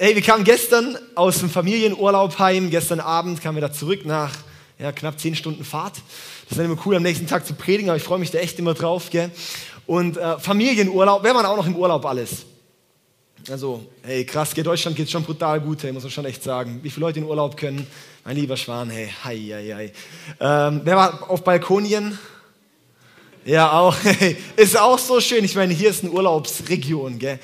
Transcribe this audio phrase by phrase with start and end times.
[0.00, 2.70] hey, wir kamen gestern aus dem Familienurlaub heim.
[2.70, 4.32] Gestern Abend kamen wir da zurück nach
[4.78, 5.96] ja, knapp zehn Stunden Fahrt.
[5.96, 8.38] Das ist dann immer cool, am nächsten Tag zu predigen, aber ich freue mich da
[8.38, 9.10] echt immer drauf.
[9.10, 9.32] Gell?
[9.86, 12.46] Und äh, Familienurlaub, wer war auch noch im Urlaub alles?
[13.50, 16.78] Also, hey, krass, gell, Deutschland geht schon brutal gut, hey, muss man schon echt sagen.
[16.82, 17.84] Wie viele Leute in Urlaub können?
[18.24, 19.92] Mein lieber Schwan, hey, hei, hei, hei.
[20.38, 22.16] Ähm, wer war auf Balkonien?
[23.48, 23.96] Ja, auch.
[24.56, 25.42] Ist auch so schön.
[25.42, 27.18] Ich meine, hier ist eine Urlaubsregion.
[27.18, 27.38] Gell?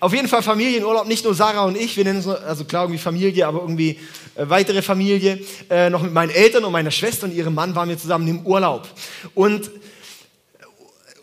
[0.00, 2.98] Auf jeden Fall Familienurlaub, nicht nur Sarah und ich, wir nennen es, also klar irgendwie
[2.98, 3.98] Familie, aber irgendwie
[4.34, 5.40] äh, weitere Familie.
[5.70, 8.44] Äh, noch mit meinen Eltern und meiner Schwester und ihrem Mann waren wir zusammen im
[8.44, 8.86] Urlaub.
[9.34, 9.70] Und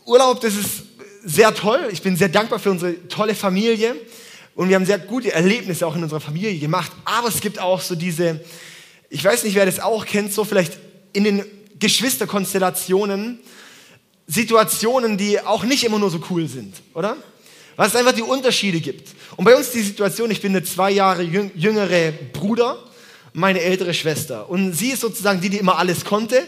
[0.04, 0.81] Urlaub, das ist
[1.23, 1.90] sehr toll.
[1.92, 3.95] Ich bin sehr dankbar für unsere tolle Familie.
[4.56, 6.92] Und wir haben sehr gute Erlebnisse auch in unserer Familie gemacht.
[7.06, 8.44] Aber es gibt auch so diese,
[9.12, 10.80] ich weiß nicht, wer das auch kennt, so vielleicht
[11.14, 11.45] in den
[11.78, 13.40] Geschwisterkonstellationen,
[14.27, 17.17] Situationen, die auch nicht immer nur so cool sind, oder?
[17.75, 19.09] Was es einfach die Unterschiede gibt.
[19.35, 22.77] Und bei uns die Situation, ich bin eine zwei Jahre jüngere Bruder,
[23.33, 24.49] meine ältere Schwester.
[24.49, 26.44] Und sie ist sozusagen die, die immer alles konnte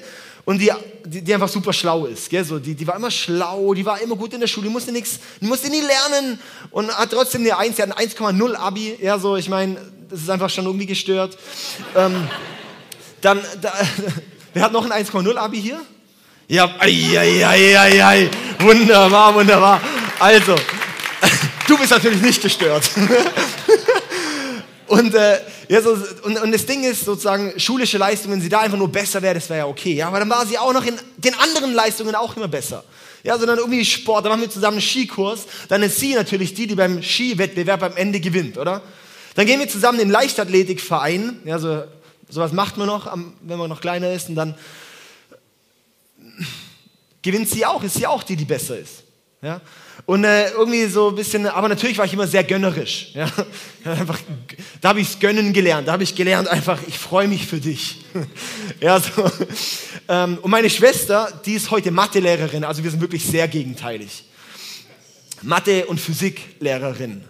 [0.46, 0.72] und die,
[1.04, 2.30] die, die einfach super schlau ist.
[2.30, 2.46] Gell?
[2.46, 4.92] So, die, die war immer schlau, die war immer gut in der Schule, die musste
[4.92, 8.98] nichts, musste nie lernen und hat trotzdem eine 1, sie hat ein 1,0 Abi.
[9.02, 9.78] Ja, so, ich meine,
[10.10, 11.38] das ist einfach schon irgendwie gestört.
[11.96, 12.28] ähm,
[13.22, 13.74] dann, da,
[14.54, 15.82] wer hat noch ein 1,0 Abi hier?
[16.48, 18.30] Ja, ei, ei, ei, ei, ei.
[18.60, 19.82] wunderbar, wunderbar.
[20.20, 20.56] Also,
[21.68, 22.88] du bist natürlich nicht gestört.
[24.88, 28.60] und, äh, ja, so, und, und das Ding ist sozusagen, schulische Leistung, wenn sie da
[28.60, 29.96] einfach nur besser wäre, das wäre ja okay.
[29.96, 32.84] Ja, aber dann war sie auch noch in den anderen Leistungen auch immer besser.
[33.24, 36.68] Ja, sondern irgendwie Sport, dann machen wir zusammen einen Skikurs, dann ist sie natürlich die,
[36.68, 38.84] die beim Skiwettbewerb am Ende gewinnt, oder?
[39.34, 41.86] Dann gehen wir zusammen in den Leichtathletikverein, ja, so,
[42.30, 44.54] sowas macht man noch, wenn man noch kleiner ist, und dann
[47.26, 49.04] gewinnt sie auch, ist sie auch die, die besser ist.
[49.42, 49.60] Ja?
[50.06, 53.10] Und äh, irgendwie so ein bisschen, aber natürlich war ich immer sehr gönnerisch.
[53.16, 53.28] Ja?
[53.84, 54.20] Einfach,
[54.80, 55.88] da habe ich es gönnen gelernt.
[55.88, 58.06] Da habe ich gelernt einfach, ich freue mich für dich.
[58.80, 59.30] ja, so.
[60.08, 64.26] Ähm, und meine Schwester, die ist heute Mathelehrerin, also wir sind wirklich sehr gegenteilig.
[65.42, 67.24] Mathe- und Physiklehrerin.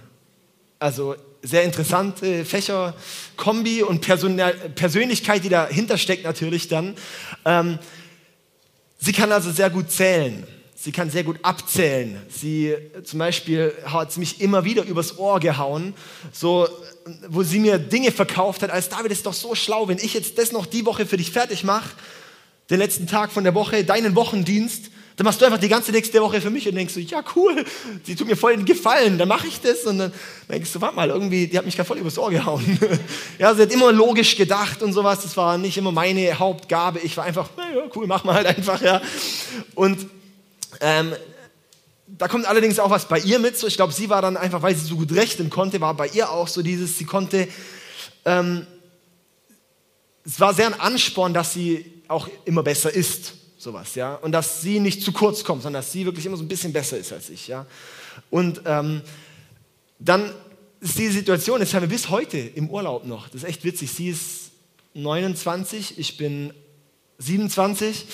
[0.80, 2.94] Also sehr interessante Fächer,
[3.38, 4.42] Kombi und Person
[4.76, 6.96] Persönlichkeit, die dahinter steckt natürlich dann.
[7.46, 7.80] Ähm,
[9.06, 10.44] Sie kann also sehr gut zählen.
[10.76, 12.20] Sie kann sehr gut abzählen.
[12.28, 12.74] Sie
[13.04, 15.94] zum Beispiel hat mich immer wieder übers Ohr gehauen,
[16.32, 16.68] so,
[17.28, 20.40] wo sie mir Dinge verkauft hat, als David ist doch so schlau, wenn ich jetzt
[20.40, 21.92] das noch die Woche für dich fertig mache,
[22.72, 26.22] den letzten Tag von der Woche, deinen Wochendienst, dann machst du einfach die ganze nächste
[26.22, 27.64] Woche für mich und denkst so, ja cool,
[28.04, 30.14] sie tut mir voll den Gefallen, dann mache ich das und dann
[30.50, 32.80] denkst du, warte mal, irgendwie, die hat mich gerade voll übers Ohr gehauen.
[33.40, 37.16] ja, sie hat immer logisch gedacht und sowas, das war nicht immer meine Hauptgabe, ich
[37.16, 39.02] war einfach, ja cool, mach mal halt einfach, ja.
[39.74, 40.06] Und
[40.82, 41.14] ähm,
[42.08, 44.62] da kommt allerdings auch was bei ihr mit, so ich glaube, sie war dann einfach,
[44.62, 47.48] weil sie so gut rechnen konnte, war bei ihr auch so dieses, sie konnte,
[48.26, 48.68] ähm,
[50.26, 54.16] es war sehr ein Ansporn, dass sie auch immer besser ist sowas, ja.
[54.16, 56.72] Und dass sie nicht zu kurz kommt, sondern dass sie wirklich immer so ein bisschen
[56.72, 57.66] besser ist als ich, ja.
[58.30, 59.02] Und ähm,
[60.00, 60.32] dann
[60.80, 63.92] ist die Situation, jetzt haben wir bis heute im Urlaub noch, das ist echt witzig,
[63.92, 64.52] sie ist
[64.94, 66.54] 29, ich bin
[67.18, 68.06] 27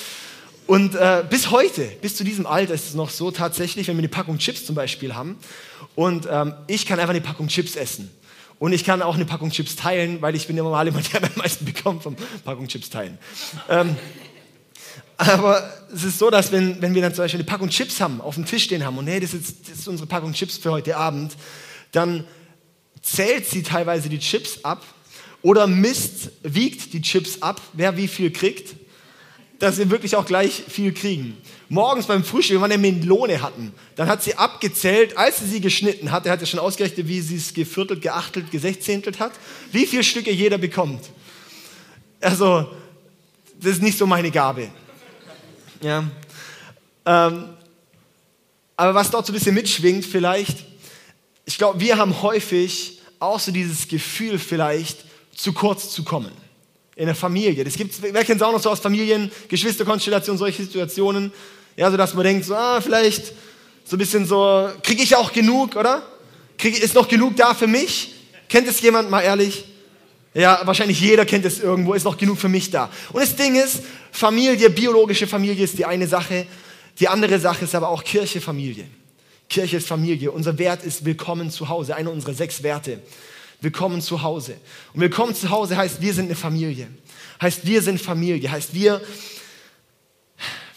[0.68, 4.02] und äh, bis heute, bis zu diesem Alter ist es noch so tatsächlich, wenn wir
[4.02, 5.38] eine Packung Chips zum Beispiel haben
[5.96, 8.10] und ähm, ich kann einfach eine Packung Chips essen.
[8.60, 11.24] Und ich kann auch eine Packung Chips teilen, weil ich bin ja normal jemand, der
[11.24, 13.18] am meisten bekommt vom Packung Chips teilen.
[13.70, 13.96] ähm,
[15.28, 18.22] aber es ist so, dass wenn, wenn wir dann zum Beispiel eine Packung Chips haben,
[18.22, 20.72] auf dem Tisch stehen haben und hey, das ist, das ist unsere Packung Chips für
[20.72, 21.36] heute Abend,
[21.92, 22.26] dann
[23.04, 24.84] zählt sie teilweise die Chips ab
[25.44, 28.76] oder misst, wiegt die Chips ab, wer wie viel kriegt,
[29.59, 31.38] dass wir wirklich auch gleich viel kriegen.
[31.70, 35.62] Morgens beim Frühstück, wenn wir eine Melone hatten, dann hat sie abgezählt, als sie sie
[35.62, 39.34] geschnitten hat, er hat ja schon ausgerechnet, wie sie es geviertelt, geachtelt, gesechzehntelt hat,
[39.72, 41.12] wie viele Stücke jeder bekommt.
[42.20, 42.72] Also,
[43.59, 44.70] das ist nicht so meine Gabe.
[45.82, 46.04] Ja.
[47.06, 47.50] Ähm,
[48.78, 50.66] aber was dort so ein bisschen mitschwingt vielleicht,
[51.46, 55.06] ich glaube, wir haben häufig auch so dieses Gefühl vielleicht,
[55.36, 56.32] zu kurz zu kommen.
[56.96, 57.64] In der Familie.
[57.64, 61.32] Das gibt's, wer kennt es auch noch so aus Familien, Geschwisterkonstellationen, solche Situationen?
[61.76, 63.34] Ja, so dass man denkt, so, ah, vielleicht
[63.86, 66.04] so ein bisschen so, kriege ich auch genug, oder?
[66.58, 68.14] Krieg, ist noch genug da für mich?
[68.50, 69.64] Kennt es jemand mal ehrlich?
[70.34, 72.90] Ja, wahrscheinlich jeder kennt es irgendwo, ist noch genug für mich da.
[73.12, 73.82] Und das Ding ist,
[74.12, 76.46] Familie, biologische Familie ist die eine Sache,
[77.00, 78.86] die andere Sache ist aber auch Kirche, Familie.
[79.50, 80.32] Kirche ist Familie.
[80.32, 83.02] Unser Wert ist Willkommen zu Hause, einer unserer sechs Werte.
[83.60, 84.56] Willkommen zu Hause.
[84.94, 86.88] Und Willkommen zu Hause heißt, wir sind eine Familie.
[87.42, 88.50] Heißt, wir sind Familie.
[88.50, 89.02] Heißt, wir,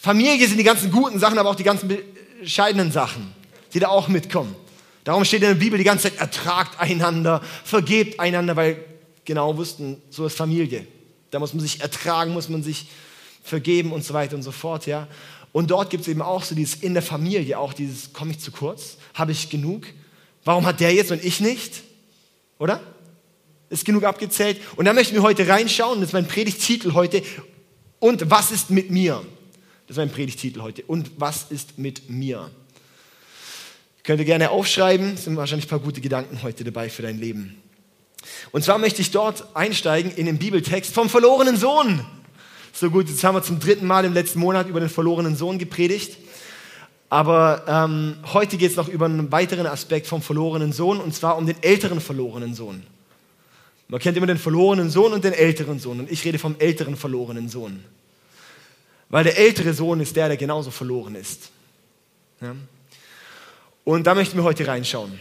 [0.01, 1.97] Familie sind die ganzen guten Sachen, aber auch die ganzen
[2.41, 3.33] bescheidenen Sachen,
[3.73, 4.57] die da auch mitkommen.
[5.05, 8.85] Darum steht in der Bibel die ganze Zeit, ertragt einander, vergebt einander, weil
[9.25, 10.87] genau wussten, so ist Familie.
[11.31, 12.87] Da muss man sich ertragen, muss man sich
[13.43, 15.09] vergeben und so weiter und so fort, ja.
[15.53, 18.41] Und dort gibt es eben auch so dieses in der Familie, auch dieses, komme ich
[18.41, 18.97] zu kurz?
[19.15, 19.87] Habe ich genug?
[20.45, 21.83] Warum hat der jetzt und ich nicht?
[22.59, 22.81] Oder?
[23.71, 24.61] Ist genug abgezählt?
[24.77, 27.23] Und da möchten wir heute reinschauen, das ist mein Predigtitel heute.
[28.01, 29.25] Und was ist mit mir?
[29.87, 30.83] Das ist mein Predigtitel heute.
[30.83, 32.51] Und was ist mit mir?
[34.03, 37.19] Könnt ihr gerne aufschreiben, es sind wahrscheinlich ein paar gute Gedanken heute dabei für dein
[37.19, 37.57] Leben.
[38.53, 42.05] Und zwar möchte ich dort einsteigen in den Bibeltext vom verlorenen Sohn.
[42.73, 45.59] So gut, jetzt haben wir zum dritten Mal im letzten Monat über den verlorenen Sohn
[45.59, 46.19] gepredigt.
[47.09, 51.37] Aber ähm, heute geht es noch über einen weiteren Aspekt vom verlorenen Sohn, und zwar
[51.37, 52.83] um den älteren verlorenen Sohn.
[53.89, 56.01] Man kennt immer den verlorenen Sohn und den älteren Sohn.
[56.01, 57.85] Und ich rede vom älteren verlorenen Sohn.
[59.09, 61.51] Weil der ältere Sohn ist der, der genauso verloren ist.
[62.41, 62.57] Ja?
[63.85, 65.21] Und da möchten wir heute reinschauen.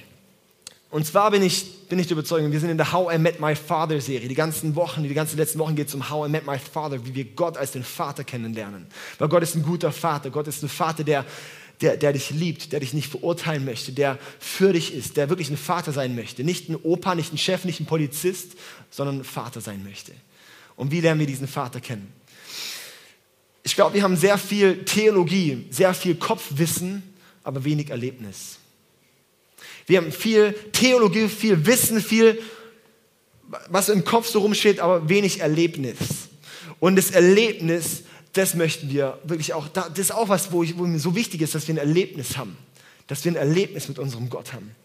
[0.93, 3.39] Und zwar bin ich, bin ich der Überzeugung, wir sind in der How I Met
[3.39, 4.27] My Father Serie.
[4.27, 7.03] Die ganzen Wochen, die ganzen letzten Wochen geht es um How I Met My Father,
[7.03, 8.85] wie wir Gott als den Vater kennenlernen.
[9.17, 10.29] Weil Gott ist ein guter Vater.
[10.29, 11.25] Gott ist ein Vater, der,
[11.81, 15.49] der, der dich liebt, der dich nicht verurteilen möchte, der für dich ist, der wirklich
[15.49, 16.43] ein Vater sein möchte.
[16.43, 18.51] Nicht ein Opa, nicht ein Chef, nicht ein Polizist,
[18.91, 20.11] sondern ein Vater sein möchte.
[20.75, 22.13] Und wie lernen wir diesen Vater kennen?
[23.63, 27.01] Ich glaube, wir haben sehr viel Theologie, sehr viel Kopfwissen,
[27.43, 28.59] aber wenig Erlebnis.
[29.85, 32.41] Wir haben viel Theologie, viel Wissen, viel,
[33.69, 35.97] was im Kopf so rumsteht, aber wenig Erlebnis.
[36.79, 38.03] Und das Erlebnis,
[38.33, 41.41] das möchten wir wirklich auch, das ist auch was, wo, ich, wo mir so wichtig
[41.41, 42.57] ist, dass wir ein Erlebnis haben.
[43.07, 44.75] Dass wir ein Erlebnis mit unserem Gott haben.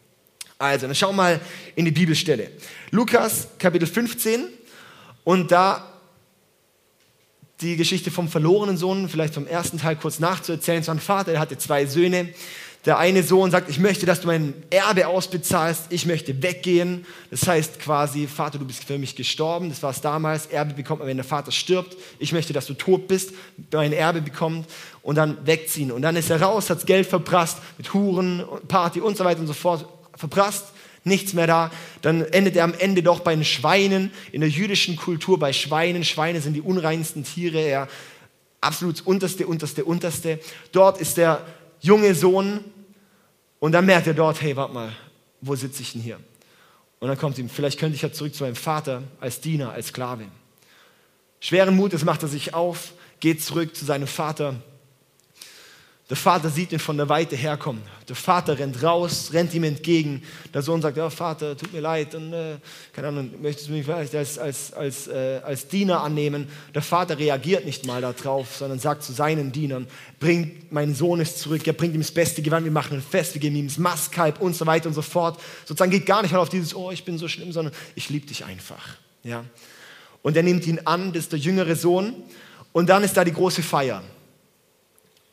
[0.58, 1.40] Also, dann schau mal
[1.76, 2.50] in die Bibelstelle.
[2.90, 4.46] Lukas Kapitel 15
[5.22, 5.86] und da
[7.60, 10.80] die Geschichte vom verlorenen Sohn, vielleicht vom ersten Teil kurz nachzuerzählen.
[10.80, 12.32] Es war ein Vater, der hatte zwei Söhne
[12.88, 17.04] der eine Sohn sagt, ich möchte, dass du mein Erbe ausbezahlst, ich möchte weggehen.
[17.30, 19.68] Das heißt quasi, Vater, du bist für mich gestorben.
[19.68, 20.46] Das war es damals.
[20.46, 21.98] Erbe bekommt man, wenn der Vater stirbt.
[22.18, 23.34] Ich möchte, dass du tot bist,
[23.72, 24.66] mein Erbe bekommt
[25.02, 25.92] und dann wegziehen.
[25.92, 29.48] Und dann ist er raus, hat Geld verprasst mit Huren, Party und so weiter und
[29.48, 29.84] so fort.
[30.16, 30.68] Verprasst,
[31.04, 31.70] nichts mehr da.
[32.00, 34.12] Dann endet er am Ende doch bei den Schweinen.
[34.32, 36.04] In der jüdischen Kultur bei Schweinen.
[36.04, 37.60] Schweine sind die unreinsten Tiere.
[37.60, 37.86] Er
[38.62, 40.40] absolut unterste, unterste, unterste.
[40.72, 41.44] Dort ist der
[41.82, 42.64] junge Sohn
[43.60, 44.92] und dann merkt er dort, hey, warte mal,
[45.40, 46.20] wo sitze ich denn hier?
[47.00, 49.88] Und dann kommt ihm, vielleicht könnte ich ja zurück zu meinem Vater als Diener, als
[49.88, 50.24] Sklave.
[51.40, 54.56] Schweren Mutes macht er sich auf, geht zurück zu seinem Vater
[56.08, 57.82] der Vater sieht ihn von der Weite herkommen.
[58.08, 60.22] Der Vater rennt raus, rennt ihm entgegen.
[60.54, 62.56] Der Sohn sagt, ja Vater, tut mir leid, und, äh,
[62.94, 66.48] keine Ahnung, möchtest du mich vielleicht als, als, als, äh, als Diener annehmen?
[66.74, 69.86] Der Vater reagiert nicht mal darauf, sondern sagt zu seinen Dienern,
[70.18, 73.34] bringt, mein Sohn ist zurück, er bringt ihm das beste Gewand, wir machen ein Fest,
[73.34, 75.38] wir geben ihm das Mastkalb und so weiter und so fort.
[75.66, 78.26] Sozusagen geht gar nicht mal auf dieses, oh, ich bin so schlimm, sondern ich liebe
[78.26, 78.96] dich einfach.
[79.24, 79.44] Ja?
[80.22, 82.14] Und er nimmt ihn an, das ist der jüngere Sohn.
[82.72, 84.02] Und dann ist da die große Feier.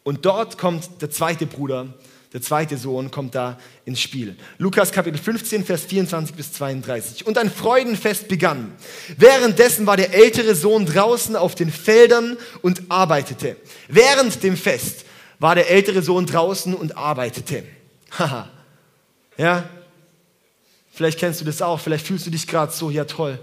[0.06, 1.88] Und dort kommt der zweite Bruder,
[2.32, 4.38] der zweite Sohn kommt da ins Spiel.
[4.60, 7.26] Lukas Kapitel 15, Vers 24 bis 32.
[7.26, 8.76] Und ein Freudenfest begann.
[9.18, 13.56] Währenddessen war der ältere Sohn draußen auf den Feldern und arbeitete.
[13.88, 15.06] Während dem Fest
[15.40, 17.64] war der ältere Sohn draußen und arbeitete.
[18.12, 18.48] Haha.
[19.38, 19.68] ja?
[20.92, 23.40] Vielleicht kennst du das auch, vielleicht fühlst du dich gerade so, ja toll.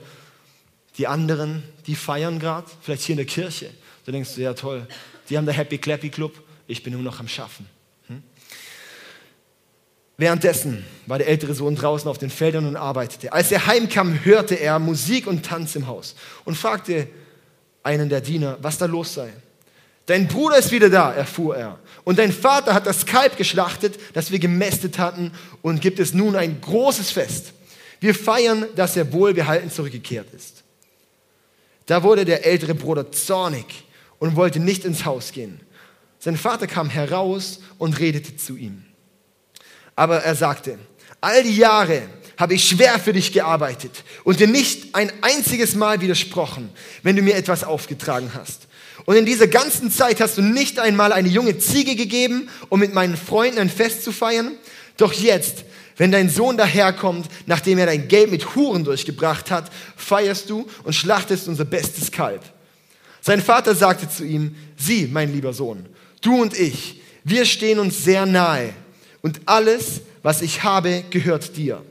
[0.97, 3.71] Die anderen, die feiern gerade, vielleicht hier in der Kirche.
[4.07, 4.87] Da denkst du, ja toll,
[5.29, 6.33] die haben der Happy Clappy Club
[6.67, 7.67] ich bin nur noch am Schaffen.
[8.09, 8.23] Hm?
[10.17, 13.33] Währenddessen war der ältere Sohn draußen auf den Feldern und arbeitete.
[13.33, 16.15] Als er heimkam, hörte er Musik und Tanz im Haus
[16.45, 17.09] und fragte
[17.83, 19.33] einen der Diener, was da los sei.
[20.07, 21.79] Dein Bruder ist wieder da, erfuhr er.
[22.05, 26.35] Und dein Vater hat das Kalb geschlachtet, das wir gemästet hatten, und gibt es nun
[26.35, 27.53] ein großes Fest.
[28.01, 30.65] Wir feiern, dass er wohlbehalten zurückgekehrt ist.
[31.87, 33.85] Da wurde der ältere Bruder zornig
[34.19, 35.61] und wollte nicht ins Haus gehen.
[36.25, 38.85] Sein Vater kam heraus und redete zu ihm.
[39.97, 40.79] Aber er sagte,
[41.21, 42.03] all die Jahre
[42.39, 46.71] habe ich schwer für dich gearbeitet und dir nicht ein einziges Mal widersprochen,
[47.03, 48.69] wenn du mir etwas aufgetragen hast.
[49.05, 52.95] Und in dieser ganzen Zeit hast du nicht einmal eine junge Ziege gegeben, um mit
[52.95, 54.53] meinen Freunden ein Fest zu feiern.
[54.99, 55.65] Doch jetzt,
[55.97, 60.93] wenn dein Sohn daherkommt, nachdem er dein Geld mit Huren durchgebracht hat, feierst du und
[60.93, 62.43] schlachtest unser bestes Kalb.
[63.21, 65.87] Sein Vater sagte zu ihm, sieh, mein lieber Sohn,
[66.23, 68.73] du und ich, wir stehen uns sehr nahe
[69.21, 71.83] und alles, was ich habe, gehört dir.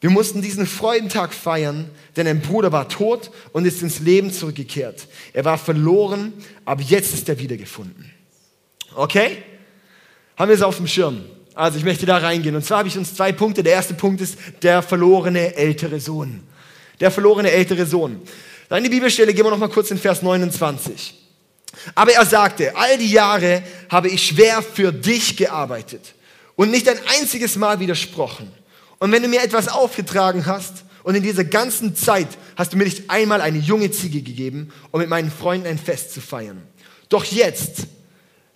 [0.00, 5.08] Wir mussten diesen Freudentag feiern, denn ein Bruder war tot und ist ins Leben zurückgekehrt.
[5.32, 6.34] Er war verloren,
[6.66, 8.10] aber jetzt ist er wiedergefunden.
[8.94, 9.38] Okay?
[10.36, 11.24] Haben wir es auf dem Schirm?
[11.54, 12.54] Also ich möchte da reingehen.
[12.54, 13.62] Und zwar habe ich uns zwei Punkte.
[13.62, 16.42] Der erste Punkt ist der verlorene ältere Sohn.
[17.00, 18.20] Der verlorene ältere Sohn.
[18.68, 21.23] Dann die Bibelstelle gehen wir noch mal kurz in Vers 29.
[21.94, 26.14] Aber er sagte, all die Jahre habe ich schwer für dich gearbeitet
[26.56, 28.52] und nicht ein einziges Mal widersprochen.
[28.98, 32.84] Und wenn du mir etwas aufgetragen hast und in dieser ganzen Zeit hast du mir
[32.84, 36.62] nicht einmal eine junge Ziege gegeben, um mit meinen Freunden ein Fest zu feiern.
[37.08, 37.86] Doch jetzt,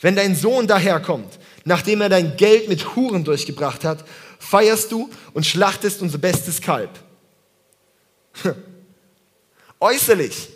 [0.00, 4.04] wenn dein Sohn daherkommt, nachdem er dein Geld mit Huren durchgebracht hat,
[4.38, 6.90] feierst du und schlachtest unser bestes Kalb.
[9.80, 10.48] Äußerlich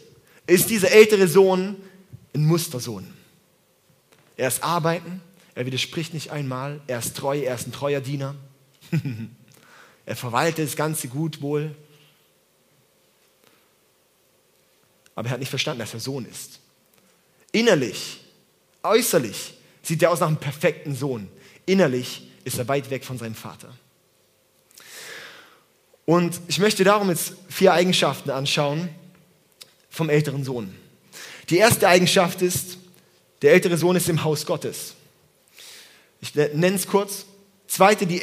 [0.47, 1.77] ist dieser ältere Sohn
[2.35, 3.07] ein Mustersohn.
[4.37, 5.21] Er ist arbeiten,
[5.55, 8.35] er widerspricht nicht einmal, er ist treu, er ist ein treuer Diener.
[10.07, 11.75] er verwaltet das ganze Gut wohl.
[15.15, 16.61] Aber er hat nicht verstanden, dass er Sohn ist.
[17.53, 18.21] Innerlich,
[18.83, 21.29] äußerlich sieht er aus nach einem perfekten Sohn.
[21.67, 23.73] Innerlich ist er weit weg von seinem Vater.
[26.07, 28.89] Und ich möchte darum jetzt vier Eigenschaften anschauen
[29.91, 30.75] vom älteren Sohn.
[31.51, 32.79] Die erste Eigenschaft ist,
[33.43, 34.95] der ältere Sohn ist im Haus Gottes.
[36.21, 37.27] Ich nenne es kurz.
[37.67, 38.21] Zweite, die,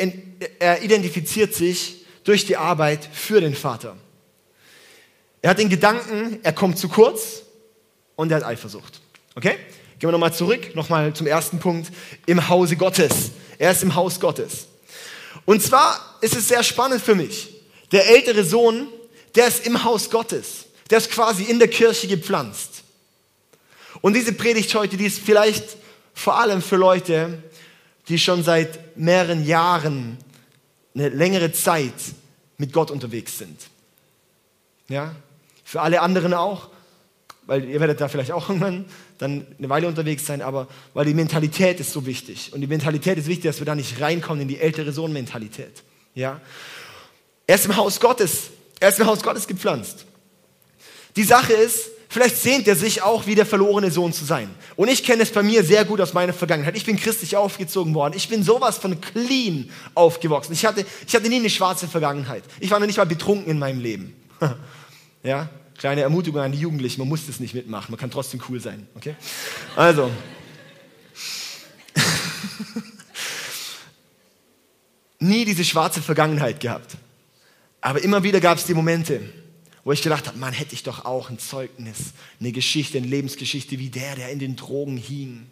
[0.59, 3.97] er identifiziert sich durch die Arbeit für den Vater.
[5.41, 7.43] Er hat den Gedanken, er kommt zu kurz
[8.15, 9.01] und er hat Eifersucht.
[9.35, 9.57] Okay?
[9.99, 11.91] Gehen wir nochmal zurück, nochmal zum ersten Punkt,
[12.25, 13.31] im Hause Gottes.
[13.57, 14.67] Er ist im Haus Gottes.
[15.45, 17.49] Und zwar ist es sehr spannend für mich.
[17.91, 18.87] Der ältere Sohn,
[19.35, 20.65] der ist im Haus Gottes.
[20.89, 22.78] Der ist quasi in der Kirche gepflanzt.
[24.01, 25.77] Und diese Predigt heute, die ist vielleicht
[26.13, 27.43] vor allem für Leute,
[28.07, 30.17] die schon seit mehreren Jahren
[30.95, 31.93] eine längere Zeit
[32.57, 33.69] mit Gott unterwegs sind.
[34.87, 35.15] Ja?
[35.63, 36.69] Für alle anderen auch,
[37.45, 38.85] weil ihr werdet da vielleicht auch irgendwann
[39.17, 42.53] dann eine Weile unterwegs sein, aber weil die Mentalität ist so wichtig.
[42.53, 45.83] Und die Mentalität ist wichtig, dass wir da nicht reinkommen in die ältere Sohn-Mentalität.
[46.15, 46.39] Ja?
[47.45, 50.05] Er ist im Haus Gottes, er ist im Haus Gottes gepflanzt.
[51.15, 54.49] Die Sache ist, vielleicht sehnt er sich auch wie der verlorene Sohn zu sein.
[54.75, 56.75] Und ich kenne es bei mir sehr gut aus meiner Vergangenheit.
[56.75, 58.15] Ich bin christlich aufgezogen worden.
[58.17, 60.51] Ich bin sowas von clean aufgewachsen.
[60.53, 62.43] Ich hatte, ich hatte nie eine schwarze Vergangenheit.
[62.59, 64.13] Ich war noch nicht mal betrunken in meinem Leben.
[65.23, 65.47] ja?
[65.77, 68.85] Kleine Ermutigung an die Jugendlichen, man muss das nicht mitmachen, man kann trotzdem cool sein.
[68.95, 69.15] Okay?
[69.77, 70.11] Also.
[75.19, 76.97] Nie diese schwarze Vergangenheit gehabt.
[77.79, 79.21] Aber immer wieder gab es die Momente,
[79.89, 83.79] wo ich gedacht habe, man hätte ich doch auch ein Zeugnis, eine Geschichte, eine Lebensgeschichte
[83.79, 85.49] wie der, der in den Drogen hing.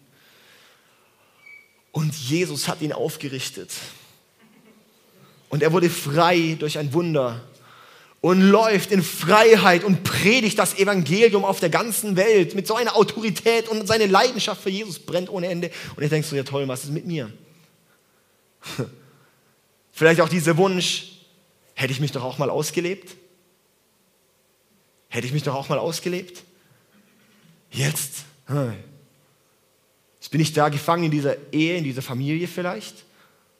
[1.92, 3.72] Und Jesus hat ihn aufgerichtet.
[5.50, 7.50] Und er wurde frei durch ein Wunder
[8.22, 12.96] und läuft in Freiheit und predigt das Evangelium auf der ganzen Welt mit so einer
[12.96, 15.72] Autorität und seine Leidenschaft für Jesus brennt ohne Ende.
[15.96, 17.34] Und ich denke so, ja toll, was ist mit mir?
[19.94, 21.24] Vielleicht auch dieser Wunsch,
[21.74, 23.18] hätte ich mich doch auch mal ausgelebt?
[25.10, 26.44] Hätte ich mich doch auch mal ausgelebt?
[27.72, 28.26] Jetzt?
[30.20, 33.06] Jetzt bin ich da gefangen in dieser Ehe, in dieser Familie vielleicht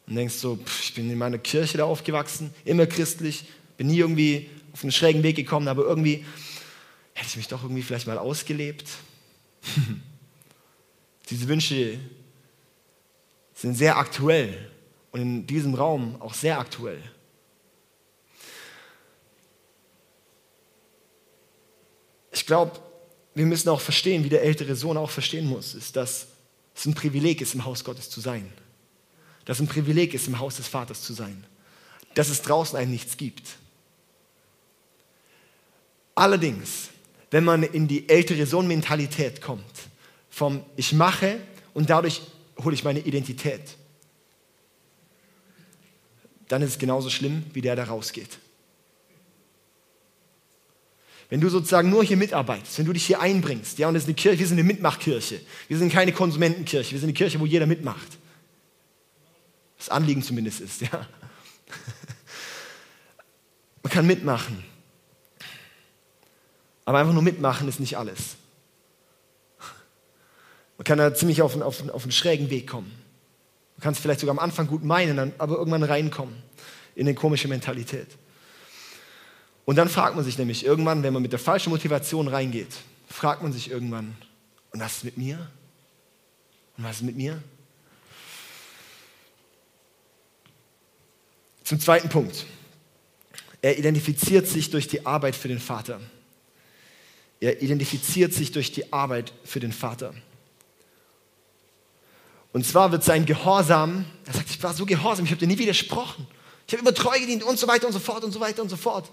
[0.08, 3.46] und denkst so, pff, ich bin in meiner Kirche da aufgewachsen, immer christlich,
[3.78, 6.26] bin nie irgendwie auf einen schrägen Weg gekommen, aber irgendwie
[7.14, 8.90] hätte ich mich doch irgendwie vielleicht mal ausgelebt.
[11.30, 12.00] Diese Wünsche
[13.54, 14.72] sind sehr aktuell
[15.12, 17.02] und in diesem Raum auch sehr aktuell.
[22.38, 22.80] Ich glaube,
[23.34, 26.28] wir müssen auch verstehen, wie der ältere Sohn auch verstehen muss, ist, dass
[26.76, 28.54] es ein Privileg ist, im Haus Gottes zu sein.
[29.46, 31.44] Dass es ein Privileg ist, im Haus des Vaters zu sein.
[32.14, 33.44] Dass es draußen einem nichts gibt.
[36.14, 36.90] Allerdings,
[37.32, 39.64] wenn man in die ältere Sohn-Mentalität kommt,
[40.30, 41.40] vom Ich mache
[41.74, 42.22] und dadurch
[42.64, 43.62] hole ich meine Identität,
[46.48, 48.38] dann ist es genauso schlimm wie der, der rausgeht.
[51.30, 54.08] Wenn du sozusagen nur hier mitarbeitest, wenn du dich hier einbringst, ja, und das ist
[54.08, 57.46] eine Kirche, wir sind eine Mitmachkirche, wir sind keine Konsumentenkirche, wir sind eine Kirche, wo
[57.46, 58.18] jeder mitmacht.
[59.78, 60.90] Das Anliegen zumindest ist, ja.
[63.84, 64.64] Man kann mitmachen.
[66.86, 68.38] Aber einfach nur mitmachen ist nicht alles.
[70.78, 72.92] Man kann da ziemlich auf einen, auf, einen, auf einen schrägen Weg kommen.
[73.76, 76.36] Man kann es vielleicht sogar am Anfang gut meinen, aber irgendwann reinkommen
[76.96, 78.08] in eine komische Mentalität.
[79.68, 82.74] Und dann fragt man sich nämlich irgendwann, wenn man mit der falschen Motivation reingeht,
[83.10, 84.16] fragt man sich irgendwann,
[84.72, 85.52] und was ist mit mir?
[86.78, 87.44] Und was ist mit mir?
[91.66, 92.46] Zum zweiten Punkt.
[93.62, 96.00] Er identifiziert sich durch die Arbeit für den Vater.
[97.42, 100.14] Er identifiziert sich durch die Arbeit für den Vater.
[102.54, 105.60] Und zwar wird sein Gehorsam, er sagt, ich war so gehorsam, ich habe dir nie
[105.60, 106.26] widersprochen.
[106.68, 108.70] Ich habe immer treu gedient und so weiter und so fort und so weiter und
[108.70, 109.12] so fort.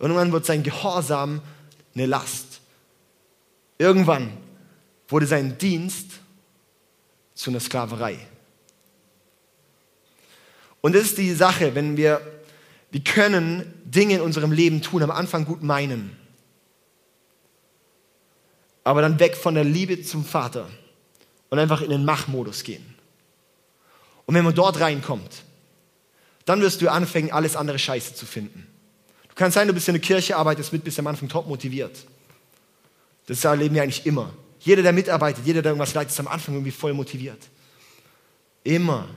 [0.00, 1.42] Irgendwann wird sein Gehorsam
[1.94, 2.60] eine Last.
[3.78, 4.32] Irgendwann
[5.08, 6.06] wurde sein Dienst
[7.34, 8.18] zu einer Sklaverei.
[10.80, 12.20] Und das ist die Sache, wenn wir,
[12.90, 16.16] wir können Dinge in unserem Leben tun, am Anfang gut meinen,
[18.82, 20.70] aber dann weg von der Liebe zum Vater
[21.50, 22.94] und einfach in den Machmodus gehen.
[24.24, 25.42] Und wenn man dort reinkommt,
[26.46, 28.66] dann wirst du anfangen, alles andere scheiße zu finden.
[29.40, 32.04] Du kannst sein, du bist in der Kirche, arbeitest mit, bist am Anfang top motiviert.
[33.24, 34.34] Das erleben wir eigentlich immer.
[34.60, 37.48] Jeder, der mitarbeitet, jeder, der irgendwas leitet, ist am Anfang irgendwie voll motiviert.
[38.64, 39.08] Immer.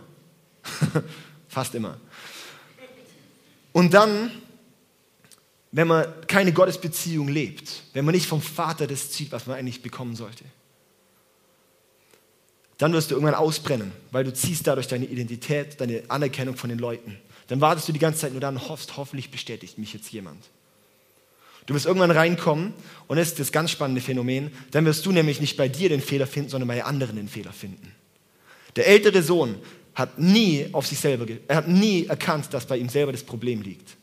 [1.50, 1.98] Fast immer.
[3.74, 4.32] Und dann,
[5.74, 9.82] wenn man keine Gottesbeziehung lebt, wenn man nicht vom Vater das zieht, was man eigentlich
[9.82, 10.46] bekommen sollte,
[12.78, 16.80] dann wirst du irgendwann ausbrennen, weil du ziehst dadurch deine Identität, deine Anerkennung von den
[16.80, 17.18] Leuten.
[17.48, 20.44] Dann wartest du die ganze Zeit nur dann und hoffst, hoffentlich bestätigt mich jetzt jemand.
[21.66, 22.74] Du wirst irgendwann reinkommen
[23.08, 26.02] und das ist das ganz spannende Phänomen, dann wirst du nämlich nicht bei dir den
[26.02, 27.94] Fehler finden, sondern bei anderen den Fehler finden.
[28.76, 29.56] Der ältere Sohn
[29.96, 33.62] hat nie auf sich selber, er hat nie erkannt, dass bei ihm selber das Problem
[33.62, 33.96] liegt.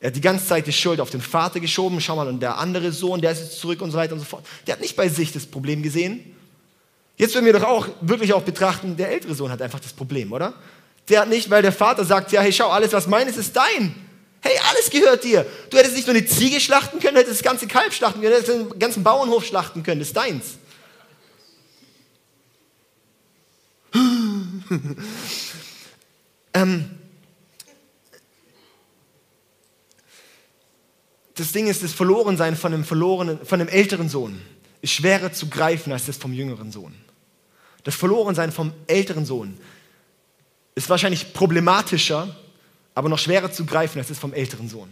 [0.00, 2.56] Er hat die ganze Zeit die Schuld auf den Vater geschoben, schau mal, und der
[2.56, 4.46] andere Sohn, der ist jetzt zurück und so weiter und so fort.
[4.66, 6.20] Der hat nicht bei sich das Problem gesehen.
[7.16, 10.32] Jetzt werden wir doch auch wirklich auch betrachten, der ältere Sohn hat einfach das Problem,
[10.32, 10.54] oder?
[11.08, 13.94] Der hat nicht, weil der Vater sagt, ja, hey, schau, alles, was meines ist dein.
[14.40, 15.46] Hey, alles gehört dir.
[15.70, 18.32] Du hättest nicht nur eine Ziege schlachten können, du hättest das ganze Kalb schlachten können,
[18.32, 20.44] du hättest den ganzen Bauernhof schlachten können, das ist deins.
[26.54, 26.90] ähm,
[31.34, 34.40] das Ding ist, das Verlorensein von dem, verlorenen, von dem älteren Sohn
[34.82, 36.94] ist schwerer zu greifen als das vom jüngeren Sohn.
[37.84, 39.58] Das Verlorensein vom älteren Sohn
[40.84, 42.34] ist wahrscheinlich problematischer,
[42.94, 44.88] aber noch schwerer zu greifen als das vom älteren Sohn.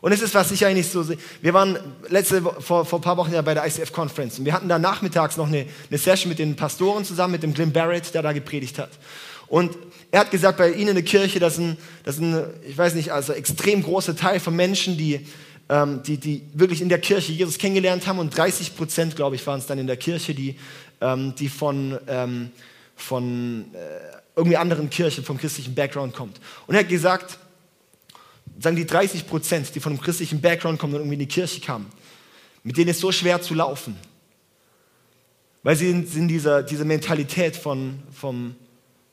[0.00, 1.16] Und es ist, was ich eigentlich so sehe.
[1.40, 4.68] Wir waren letzte, vor, vor ein paar Wochen ja bei der ICF-Conference und wir hatten
[4.68, 8.20] da nachmittags noch eine, eine Session mit den Pastoren zusammen, mit dem Glenn Barrett, der
[8.20, 8.90] da gepredigt hat.
[9.46, 9.76] Und
[10.10, 13.12] er hat gesagt, bei ihnen in der Kirche, das sind, das sind ich weiß nicht,
[13.12, 15.26] also extrem großer Teil von Menschen, die,
[15.70, 19.46] ähm, die, die wirklich in der Kirche Jesus kennengelernt haben und 30 Prozent, glaube ich,
[19.46, 20.56] waren es dann in der Kirche, die,
[21.00, 22.50] ähm, die von, ähm,
[22.94, 26.40] von äh, irgendwie anderen Kirchen, vom christlichen Background kommt.
[26.66, 27.38] Und er hat gesagt,
[28.58, 31.60] sagen die 30 Prozent, die von einem christlichen Background kommen und irgendwie in die Kirche
[31.60, 31.86] kamen,
[32.62, 33.96] mit denen ist so schwer zu laufen.
[35.62, 38.54] Weil sie in dieser, dieser Mentalität von, vom,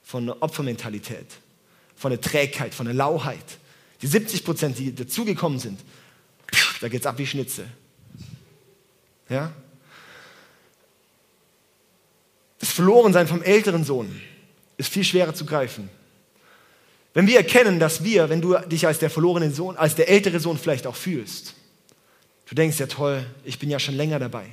[0.04, 1.28] von der Opfermentalität,
[1.96, 3.46] von der Trägheit, von der Lauheit.
[4.02, 5.80] Die 70 Prozent, die dazugekommen sind,
[6.82, 7.66] da geht es ab wie Schnitze.
[9.30, 9.54] Ja?
[12.60, 14.22] Das Verlorensein vom älteren Sohn
[14.82, 15.90] ist viel schwerer zu greifen.
[17.14, 20.40] Wenn wir erkennen, dass wir, wenn du dich als der verlorene Sohn, als der ältere
[20.40, 21.56] Sohn vielleicht auch fühlst,
[22.48, 24.46] du denkst ja toll, ich bin ja schon länger dabei.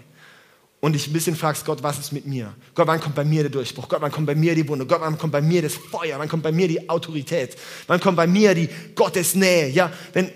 [0.81, 2.55] Und dich ein bisschen fragst, Gott, was ist mit mir?
[2.75, 3.89] Gott, wann kommt bei mir der Durchbruch?
[3.89, 4.87] Gott, wann kommt bei mir die Wunde?
[4.87, 6.19] Gott, wann kommt bei mir das Feuer?
[6.19, 7.57] Wann kommt bei mir die Autorität?
[7.89, 9.69] Wann kommt bei mir die Gottesnähe?
[9.71, 10.31] Ja, wenn,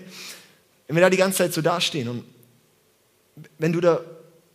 [0.87, 2.23] wenn wir da die ganze Zeit so dastehen und
[3.57, 4.01] wenn du da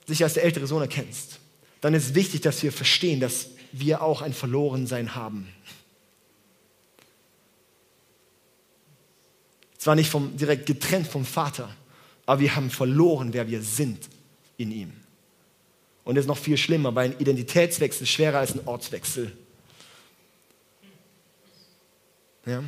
[0.09, 1.39] dich als der ältere Sohn erkennst,
[1.81, 5.49] dann ist es wichtig, dass wir verstehen, dass wir auch ein Verlorensein haben.
[9.79, 11.71] Zwar nicht vom, direkt getrennt vom Vater,
[12.27, 14.09] aber wir haben verloren, wer wir sind
[14.57, 14.93] in ihm.
[16.05, 19.37] Und das ist noch viel schlimmer, weil ein Identitätswechsel ist schwerer als ein Ortswechsel.
[22.47, 22.65] Ja?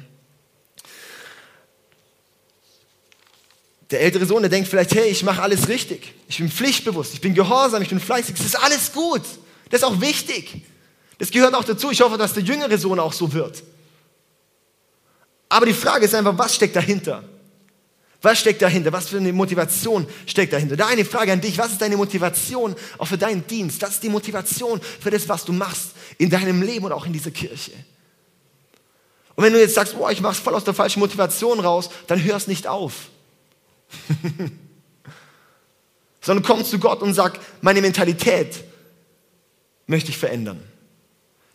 [3.90, 6.14] Der ältere Sohn, der denkt vielleicht, hey, ich mache alles richtig.
[6.28, 8.36] Ich bin pflichtbewusst, ich bin gehorsam, ich bin fleißig.
[8.36, 9.22] Das ist alles gut.
[9.68, 10.62] Das ist auch wichtig.
[11.20, 11.90] Das gehört auch dazu.
[11.90, 13.62] Ich hoffe, dass der jüngere Sohn auch so wird.
[15.50, 17.22] Aber die Frage ist einfach, was steckt dahinter?
[18.22, 18.90] Was steckt dahinter?
[18.90, 20.76] Was für eine Motivation steckt dahinter?
[20.76, 21.58] Da eine Frage an dich.
[21.58, 23.82] Was ist deine Motivation auch für deinen Dienst?
[23.82, 27.12] Was ist die Motivation für das, was du machst in deinem Leben und auch in
[27.12, 27.72] dieser Kirche?
[29.34, 31.90] Und wenn du jetzt sagst, boah, ich mache es voll aus der falschen Motivation raus,
[32.06, 33.10] dann hör es nicht auf.
[36.22, 38.64] Sondern komm zu Gott und sag, meine Mentalität
[39.86, 40.62] möchte ich verändern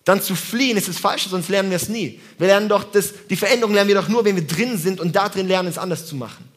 [0.05, 2.21] dann zu fliehen ist das Falsche, sonst lernen wir es nie.
[2.37, 5.15] Wir lernen doch, das, die Veränderung lernen wir doch nur, wenn wir drin sind und
[5.15, 6.47] da drin lernen, es anders zu machen.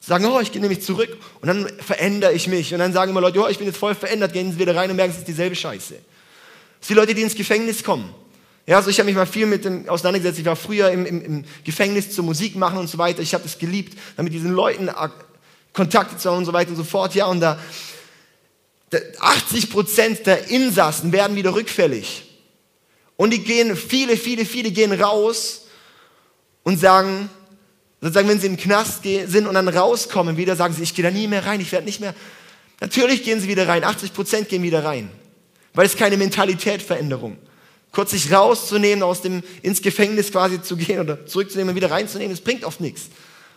[0.00, 2.74] Sagen, oh, ich gehe nämlich zurück und dann verändere ich mich.
[2.74, 4.90] Und dann sagen immer Leute, oh, ich bin jetzt voll verändert, gehen sie wieder rein
[4.90, 5.94] und merken, es ist dieselbe Scheiße.
[5.94, 8.14] Das sind die Leute, die ins Gefängnis kommen.
[8.66, 10.38] Ja, also ich habe mich mal viel mit dem auseinandergesetzt.
[10.38, 13.22] Ich war früher im, im, im Gefängnis zur Musik machen und so weiter.
[13.22, 14.90] Ich habe es geliebt, damit diesen Leuten
[15.72, 17.14] Kontakte zu haben und so weiter und so fort.
[17.14, 17.58] Ja, und da,
[19.20, 22.33] 80 Prozent der Insassen werden wieder rückfällig.
[23.16, 25.66] Und die gehen, viele, viele, viele gehen raus
[26.64, 27.30] und sagen,
[28.00, 31.10] sozusagen, wenn sie im Knast sind und dann rauskommen wieder, sagen sie, ich gehe da
[31.10, 32.14] nie mehr rein, ich werde nicht mehr.
[32.80, 35.10] Natürlich gehen sie wieder rein, 80 Prozent gehen wieder rein,
[35.74, 37.38] weil es keine Mentalitätveränderung.
[37.92, 42.34] Kurz sich rauszunehmen, aus dem, ins Gefängnis quasi zu gehen oder zurückzunehmen und wieder reinzunehmen,
[42.34, 43.02] das bringt oft nichts.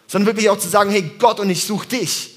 [0.08, 2.36] Sondern wirklich auch zu sagen, hey Gott, und ich suche dich.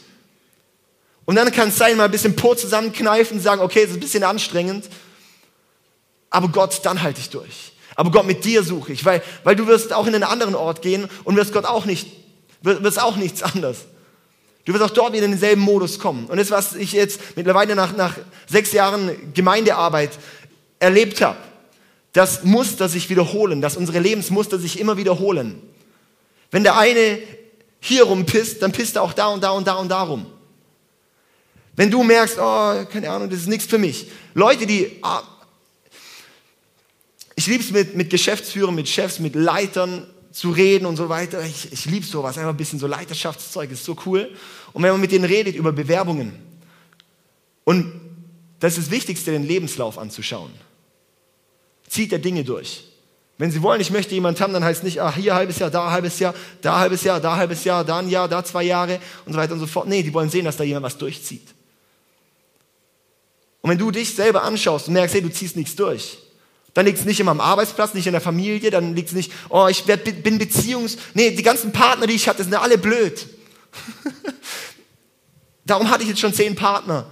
[1.27, 3.97] Und dann kann es sein, mal ein bisschen Po zusammenkneifen und sagen, okay, das ist
[3.99, 4.89] ein bisschen anstrengend,
[6.31, 7.73] aber Gott, dann halte ich durch.
[7.97, 10.81] Aber Gott, mit dir suche ich, weil, weil du wirst auch in einen anderen Ort
[10.81, 12.07] gehen und wirst Gott auch nicht,
[12.63, 13.79] wirst auch nichts anders.
[14.65, 16.27] Du wirst auch dort wieder in denselben Modus kommen.
[16.27, 18.17] Und das, was ich jetzt mittlerweile nach, nach
[18.47, 20.11] sechs Jahren Gemeindearbeit
[20.79, 21.39] erlebt habe,
[22.13, 25.61] das Muster sich wiederholen, dass unsere Lebensmuster sich immer wiederholen.
[26.51, 27.19] Wenn der eine
[27.81, 30.27] hier rumpisst, dann pisst er auch da und da und da und da rum.
[31.77, 34.09] Wenn du merkst, oh, keine Ahnung, das ist nichts für mich.
[34.35, 35.23] Leute, die ah,
[37.41, 41.43] ich liebe es mit, mit Geschäftsführern, mit Chefs, mit Leitern zu reden und so weiter.
[41.43, 44.31] Ich, ich liebe sowas, einfach ein bisschen so Leiterschaftszeug, ist so cool.
[44.75, 46.35] Und wenn man mit denen redet über Bewerbungen,
[47.65, 47.99] und
[48.59, 50.51] das ist das Wichtigste, den Lebenslauf anzuschauen.
[51.89, 52.85] Zieht der Dinge durch.
[53.39, 55.91] Wenn Sie wollen, ich möchte jemanden haben, dann heißt nicht, ah, hier halbes Jahr, da
[55.91, 59.33] halbes Jahr, da halbes Jahr, da halbes Jahr, da ein Jahr, da zwei Jahre und
[59.33, 59.89] so weiter und so fort.
[59.89, 61.55] Nee, die wollen sehen, dass da jemand was durchzieht.
[63.63, 66.19] Und wenn du dich selber anschaust und merkst, hey, du ziehst nichts durch,
[66.75, 69.33] dann liegt es nicht immer am Arbeitsplatz, nicht in der Familie, dann liegt es nicht,
[69.49, 70.97] oh, ich werd, bin Beziehungs...
[71.15, 73.27] Nee, die ganzen Partner, die ich hatte, sind alle blöd.
[75.65, 77.11] Darum hatte ich jetzt schon zehn Partner.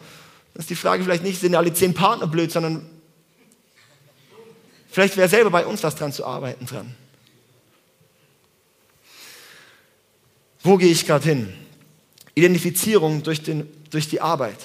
[0.55, 2.89] Das ist die Frage vielleicht nicht, sind alle zehn Partner blöd, sondern
[4.91, 6.95] vielleicht wäre selber bei uns was dran zu arbeiten dran.
[10.63, 11.53] Wo gehe ich gerade hin?
[12.35, 14.59] Identifizierung durch, den, durch die Arbeit.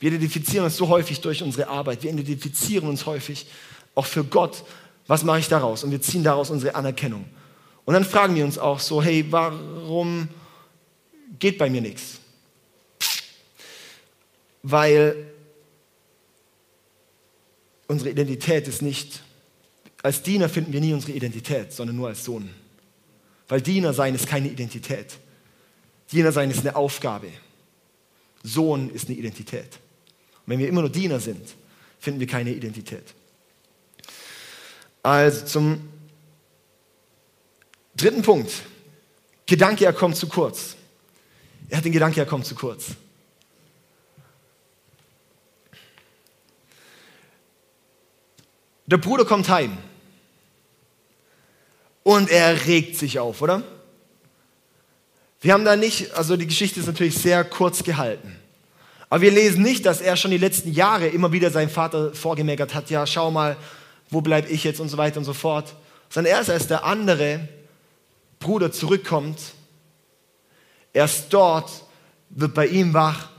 [0.00, 2.02] Wir identifizieren uns so häufig durch unsere Arbeit.
[2.02, 3.46] Wir identifizieren uns häufig
[3.94, 4.64] auch für Gott,
[5.06, 5.84] was mache ich daraus?
[5.84, 7.24] Und wir ziehen daraus unsere Anerkennung.
[7.84, 10.28] Und dann fragen wir uns auch so, hey, warum
[11.38, 12.20] geht bei mir nichts?
[14.62, 15.32] Weil
[17.88, 19.22] unsere Identität ist nicht,
[20.02, 22.48] als Diener finden wir nie unsere Identität, sondern nur als Sohn.
[23.48, 25.18] Weil Diener sein ist keine Identität.
[26.10, 27.28] Diener sein ist eine Aufgabe.
[28.42, 29.78] Sohn ist eine Identität.
[30.44, 31.54] Und wenn wir immer nur Diener sind,
[31.98, 33.14] finden wir keine Identität.
[35.02, 35.88] Also zum
[37.96, 38.52] dritten Punkt.
[39.46, 40.76] Gedanke, er kommt zu kurz.
[41.68, 42.92] Er hat den Gedanke, er kommt zu kurz.
[48.86, 49.78] Der Bruder kommt heim
[52.02, 53.62] und er regt sich auf, oder?
[55.40, 58.36] Wir haben da nicht, also die Geschichte ist natürlich sehr kurz gehalten.
[59.08, 62.74] Aber wir lesen nicht, dass er schon die letzten Jahre immer wieder seinem Vater vorgemeckert
[62.74, 63.56] hat, ja, schau mal,
[64.12, 65.74] wo bleibe ich jetzt und so weiter und so fort.
[66.10, 67.48] Sondern erst als der andere
[68.38, 69.38] Bruder zurückkommt,
[70.92, 71.70] erst dort
[72.28, 73.30] wird bei ihm wach,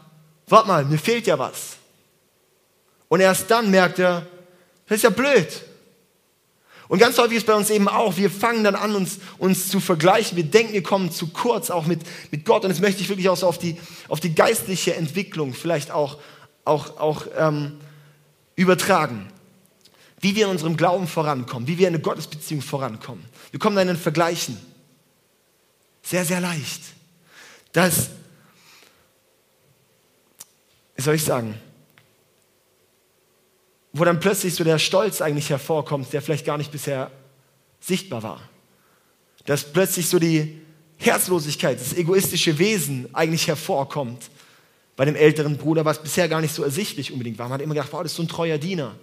[0.47, 1.77] warte mal, mir fehlt ja was.
[3.07, 4.25] Und erst dann merkt er,
[4.87, 5.47] das ist ja blöd.
[6.87, 9.79] Und ganz häufig ist bei uns eben auch, wir fangen dann an, uns, uns zu
[9.79, 10.35] vergleichen.
[10.35, 12.63] Wir denken, wir kommen zu kurz, auch mit, mit Gott.
[12.63, 13.77] Und das möchte ich wirklich auch so auf die,
[14.09, 16.17] auf die geistliche Entwicklung vielleicht auch,
[16.65, 17.79] auch, auch ähm,
[18.55, 19.32] übertragen
[20.23, 23.25] wie wir in unserem Glauben vorankommen, wie wir in eine Gottesbeziehung vorankommen.
[23.51, 24.57] Wir kommen dann in Vergleichen.
[26.01, 26.81] Sehr, sehr leicht.
[27.73, 28.09] Das,
[30.95, 31.59] wie soll ich sagen,
[33.91, 37.11] wo dann plötzlich so der Stolz eigentlich hervorkommt, der vielleicht gar nicht bisher
[37.81, 38.41] sichtbar war.
[39.45, 40.61] Dass plötzlich so die
[40.95, 44.29] Herzlosigkeit, das egoistische Wesen eigentlich hervorkommt
[44.95, 47.49] bei dem älteren Bruder, was bisher gar nicht so ersichtlich unbedingt war.
[47.49, 48.95] Man hat immer gedacht, wow, das ist so ein treuer Diener.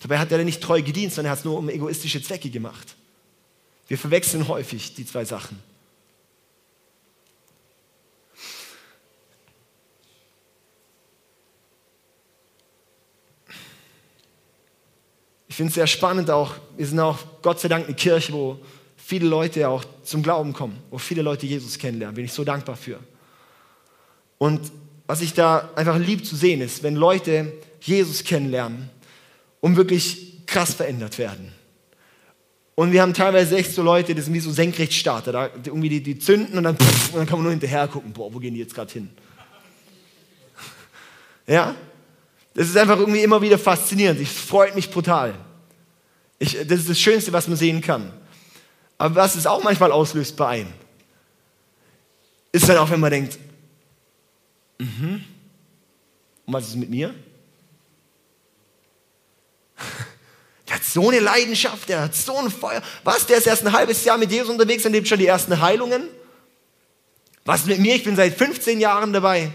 [0.00, 2.96] Dabei hat er nicht treu gedient, sondern er hat es nur um egoistische Zwecke gemacht.
[3.86, 5.58] Wir verwechseln häufig die zwei Sachen.
[15.48, 18.58] Ich finde es sehr spannend auch, wir sind auch Gott sei Dank eine Kirche, wo
[18.96, 22.14] viele Leute auch zum Glauben kommen, wo viele Leute Jesus kennenlernen.
[22.14, 23.00] Bin ich so dankbar für.
[24.38, 24.70] Und
[25.08, 28.88] was ich da einfach lieb zu sehen ist, wenn Leute Jesus kennenlernen,
[29.60, 31.52] um wirklich krass verändert werden.
[32.74, 36.02] Und wir haben teilweise echt so Leute, das sind wie so Senkrechtstarter, da irgendwie die,
[36.02, 38.54] die zünden und dann, pff, und dann kann man nur hinterher gucken, boah, wo gehen
[38.54, 39.10] die jetzt gerade hin?
[41.46, 41.74] Ja?
[42.54, 44.20] Das ist einfach irgendwie immer wieder faszinierend.
[44.20, 45.34] Ich freut mich brutal.
[46.38, 48.12] Ich, das ist das Schönste, was man sehen kann.
[48.98, 50.72] Aber was es auch manchmal auslöst bei einem,
[52.52, 53.38] ist dann auch, wenn man denkt,
[54.78, 55.24] mhm.
[56.50, 57.14] Und was ist mit mir?
[60.68, 62.80] Der hat so eine Leidenschaft, der hat so ein Feuer.
[63.02, 65.60] Was, der ist erst ein halbes Jahr mit Jesus unterwegs und lebt schon die ersten
[65.60, 66.08] Heilungen?
[67.44, 67.96] Was mit mir?
[67.96, 69.50] Ich bin seit 15 Jahren dabei.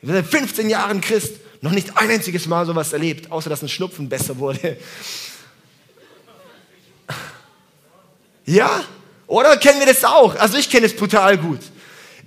[0.00, 1.34] Ich bin seit 15 Jahren Christ.
[1.60, 4.76] Noch nicht ein einziges Mal sowas erlebt, außer dass ein Schnupfen besser wurde.
[8.44, 8.84] Ja?
[9.26, 10.36] Oder kennen wir das auch?
[10.36, 11.60] Also ich kenne es brutal gut.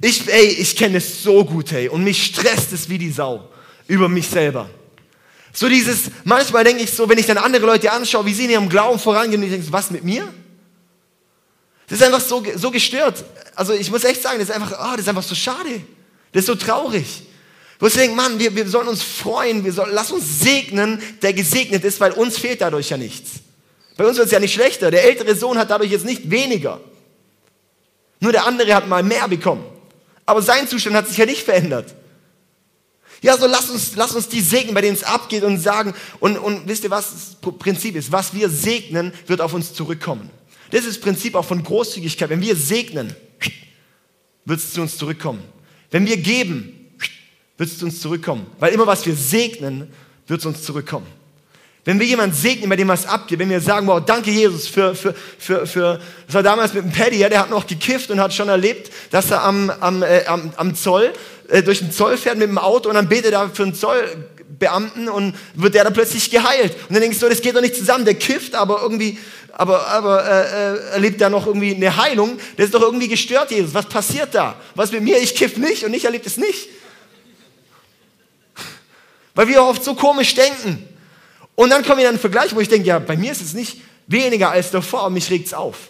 [0.02, 1.90] Ich, ey, ich kenne es so gut, ey.
[1.90, 3.50] Und mich stresst es wie die Sau
[3.88, 4.70] über mich selber.
[5.60, 8.52] So dieses, manchmal denke ich so, wenn ich dann andere Leute anschaue, wie sie in
[8.52, 10.26] ihrem Glauben vorangehen, und ich denke, was mit mir?
[11.86, 13.26] Das ist einfach so, so gestört.
[13.56, 15.82] Also ich muss echt sagen, das ist einfach, oh, das ist einfach so schade.
[16.32, 17.24] Das ist so traurig.
[17.78, 21.34] Wo ich denke, Mann, wir, wir sollen uns freuen, wir sollen, lass uns segnen, der
[21.34, 23.32] gesegnet ist, weil uns fehlt dadurch ja nichts.
[23.98, 24.92] Bei uns wird es ja nicht schlechter.
[24.92, 26.80] Der ältere Sohn hat dadurch jetzt nicht weniger.
[28.22, 29.66] Nur der andere hat mal mehr bekommen.
[30.26, 31.96] Aber sein Zustand hat sich ja nicht verändert.
[33.22, 36.38] Ja, so lass uns, lass uns die segnen, bei denen es abgeht und sagen, und,
[36.38, 38.12] und wisst ihr, was das Prinzip ist?
[38.12, 40.30] Was wir segnen, wird auf uns zurückkommen.
[40.72, 42.30] Das ist das Prinzip auch von Großzügigkeit.
[42.30, 43.16] Wenn wir segnen,
[44.46, 45.44] wird es zu uns zurückkommen.
[45.92, 46.92] Wenn wir geben,
[47.58, 48.46] wird es zu uns zurückkommen.
[48.60, 49.92] Weil immer was wir segnen,
[50.28, 51.08] wird es uns zurückkommen.
[51.90, 54.94] Wenn wir jemanden segnen, bei dem was abgeht, wenn wir sagen, wow, danke Jesus für,
[54.94, 58.20] für, für, für das war damals mit dem Paddy, ja, der hat noch gekifft und
[58.20, 61.12] hat schon erlebt, dass er am, am, äh, am, am Zoll
[61.48, 65.10] äh, durch den Zoll fährt mit dem Auto und dann betet er für einen Zollbeamten
[65.10, 66.76] und wird der dann plötzlich geheilt.
[66.90, 69.18] Und dann denkst du, das geht doch nicht zusammen, der kifft, aber irgendwie,
[69.54, 72.38] aber, aber äh, äh, erlebt da noch irgendwie eine Heilung.
[72.56, 73.74] Das ist doch irgendwie gestört, Jesus.
[73.74, 74.58] Was passiert da?
[74.76, 75.18] Was mit mir?
[75.18, 76.70] Ich kiff nicht und ich erlebe es nicht.
[79.34, 80.89] Weil wir oft so komisch denken.
[81.60, 83.54] Und dann kommen wir in einen Vergleich, wo ich denke, ja, bei mir ist es
[83.54, 85.90] nicht weniger als davor, mich regt es auf.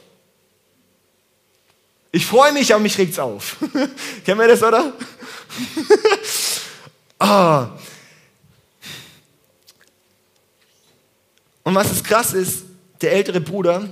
[2.12, 3.58] Ich freue mich, aber mich regt es auf.
[4.26, 4.94] Kennen wir das, oder?
[7.20, 7.70] ah.
[11.62, 12.64] Und was ist krass ist,
[13.02, 13.88] der ältere Bruder,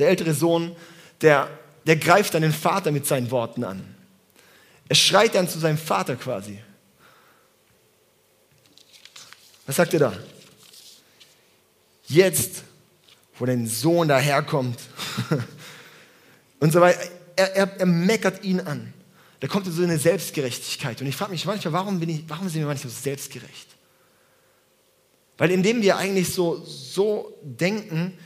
[0.00, 0.74] der ältere Sohn,
[1.20, 1.48] der,
[1.86, 3.94] der greift dann den Vater mit seinen Worten an.
[4.88, 6.58] Er schreit dann zu seinem Vater quasi.
[9.64, 10.12] Was sagt er da?
[12.10, 12.64] Jetzt,
[13.38, 14.78] wo dein Sohn daherkommt
[16.60, 16.98] und so weiter,
[17.36, 18.92] er, er, er meckert ihn an.
[19.38, 21.00] Da kommt so eine Selbstgerechtigkeit.
[21.00, 23.68] Und ich frage mich manchmal, warum, bin ich, warum sind wir manchmal so selbstgerecht?
[25.38, 28.18] Weil indem wir eigentlich so, so denken,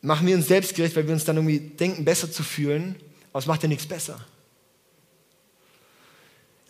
[0.00, 2.96] machen wir uns selbstgerecht, weil wir uns dann irgendwie denken, besser zu fühlen,
[3.30, 4.18] aber es macht ja nichts besser.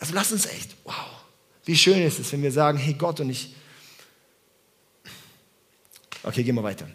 [0.01, 1.07] Also lass uns echt, wow,
[1.65, 3.55] wie schön ist es, wenn wir sagen, hey Gott, und ich,
[6.23, 6.89] Okay, gehen wir weiter.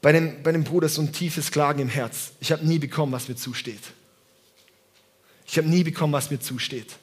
[0.00, 2.32] Bei dem, bei dem Bruder so ein tiefes Klagen im Herz.
[2.40, 3.92] Ich habe nie bekommen, was mir zusteht.
[5.46, 6.96] Ich habe nie bekommen, was mir zusteht.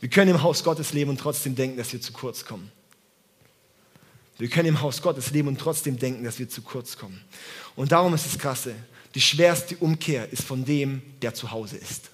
[0.00, 2.70] Wir können im Haus Gottes leben und trotzdem denken, dass wir zu kurz kommen.
[4.38, 7.20] Wir können im Haus Gottes leben und trotzdem denken, dass wir zu kurz kommen.
[7.74, 8.74] Und darum ist es krasse.
[9.14, 12.10] Die schwerste Umkehr ist von dem, der zu Hause ist.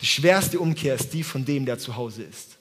[0.00, 2.56] Die schwerste Umkehr ist die von dem, der zu Hause ist.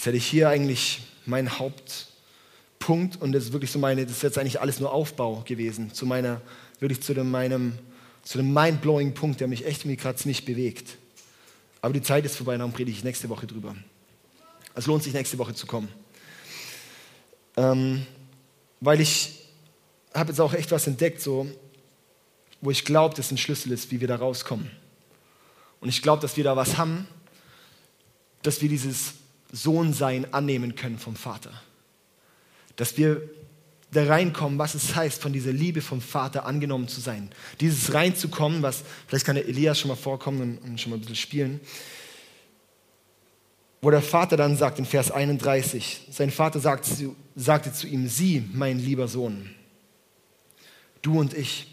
[0.00, 4.22] Jetzt hätte ich hier eigentlich meinen Hauptpunkt und das ist wirklich so meine, das ist
[4.22, 6.40] jetzt eigentlich alles nur Aufbau gewesen, zu meiner,
[6.78, 7.78] wirklich zu dem, meinem,
[8.22, 10.96] zu dem mindblowing Punkt, der mich echt gerade ziemlich bewegt.
[11.82, 13.76] Aber die Zeit ist vorbei, darum predige ich nächste Woche drüber.
[14.74, 15.88] Es lohnt sich, nächste Woche zu kommen.
[17.58, 18.06] Ähm,
[18.80, 19.39] weil ich
[20.14, 21.46] habe jetzt auch echt was entdeckt, so,
[22.60, 24.70] wo ich glaube, dass ein Schlüssel ist, wie wir da rauskommen.
[25.80, 27.06] Und ich glaube, dass wir da was haben,
[28.42, 29.14] dass wir dieses
[29.52, 31.52] Sohnsein annehmen können vom Vater.
[32.76, 33.22] Dass wir
[33.92, 37.30] da reinkommen, was es heißt, von dieser Liebe vom Vater angenommen zu sein.
[37.60, 41.00] Dieses reinzukommen, was, vielleicht kann der Elias schon mal vorkommen und, und schon mal ein
[41.00, 41.60] bisschen spielen,
[43.82, 46.86] wo der Vater dann sagt in Vers 31, sein Vater sagt,
[47.34, 49.50] sagte zu ihm, sieh, mein lieber Sohn,
[51.02, 51.66] du und ich,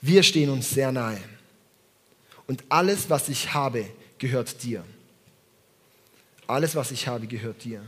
[0.00, 1.20] wir stehen uns sehr nahe.
[2.46, 4.84] Und alles, was ich habe, gehört dir.
[6.46, 7.82] Alles, was ich habe, gehört dir.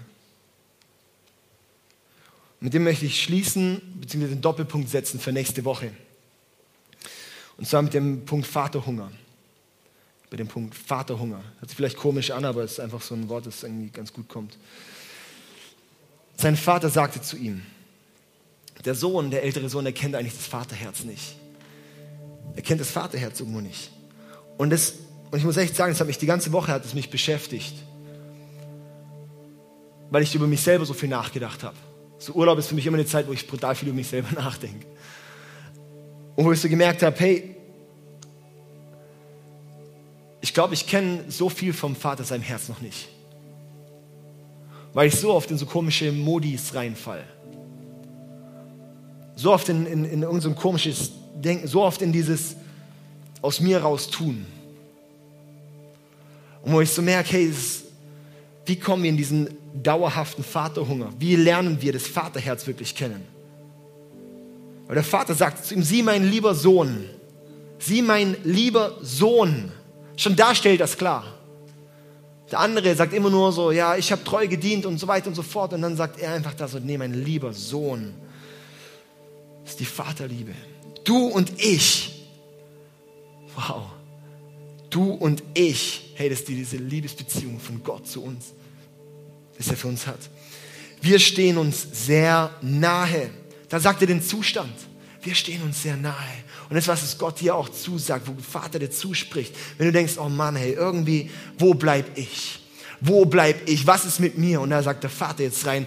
[2.60, 5.92] Mit dem möchte ich schließen, beziehungsweise den Doppelpunkt setzen für nächste Woche.
[7.56, 9.10] Und zwar mit dem Punkt Vaterhunger.
[10.28, 11.42] Bei dem Punkt Vaterhunger.
[11.58, 14.12] Hört sich vielleicht komisch an, aber es ist einfach so ein Wort, das irgendwie ganz
[14.12, 14.58] gut kommt.
[16.36, 17.62] Sein Vater sagte zu ihm,
[18.84, 21.36] der Sohn, der ältere Sohn, der kennt eigentlich das Vaterherz nicht.
[22.54, 23.90] Er kennt das Vaterherz irgendwo nicht.
[24.58, 24.94] Und, das,
[25.30, 27.74] und ich muss echt sagen, das hat mich die ganze Woche hat es mich beschäftigt.
[30.10, 31.76] weil ich über mich selber so viel nachgedacht habe.
[32.18, 34.32] So Urlaub ist für mich immer eine Zeit, wo ich brutal viel über mich selber
[34.34, 34.86] nachdenke.
[36.36, 37.56] Und wo ich so gemerkt habe, hey,
[40.42, 43.08] ich glaube, ich kenne so viel vom Vater seinem Herz noch nicht.
[44.92, 47.22] Weil ich so oft in so komische Modis reinfall.
[49.40, 52.56] So oft in, in, in so komisches Denken, so oft in dieses
[53.40, 54.44] aus mir raus tun.
[56.62, 57.84] Und wo ich so merke, hey, ist,
[58.66, 59.48] wie kommen wir in diesen
[59.82, 61.08] dauerhaften Vaterhunger?
[61.18, 63.22] Wie lernen wir das Vaterherz wirklich kennen?
[64.86, 67.06] Weil der Vater sagt zu ihm, sieh mein lieber Sohn,
[67.78, 69.72] sieh mein lieber Sohn.
[70.18, 71.24] Schon da stellt das klar.
[72.50, 75.34] Der andere sagt immer nur so, ja, ich habe treu gedient und so weiter und
[75.34, 75.72] so fort.
[75.72, 78.12] Und dann sagt er einfach da so, nee, mein lieber Sohn.
[79.70, 80.52] Ist die Vaterliebe.
[81.04, 82.26] Du und ich.
[83.54, 83.84] Wow.
[84.90, 86.12] Du und ich.
[86.16, 88.46] Hey, das ist diese Liebesbeziehung von Gott zu uns,
[89.56, 90.18] das er für uns hat.
[91.00, 93.30] Wir stehen uns sehr nahe.
[93.68, 94.74] Da sagt er den Zustand.
[95.22, 96.14] Wir stehen uns sehr nahe.
[96.68, 100.14] Und das, was es Gott hier auch zusagt, wo Vater dir zuspricht, wenn du denkst,
[100.18, 102.58] oh Mann, hey, irgendwie, wo bleib ich?
[103.00, 103.86] Wo bleib ich?
[103.86, 104.60] Was ist mit mir?
[104.60, 105.86] Und da sagt der Vater jetzt rein,